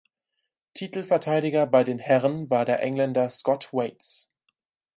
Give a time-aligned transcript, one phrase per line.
[0.73, 4.31] Titelverteidiger bei den Herren war der Engländer Scott Waites.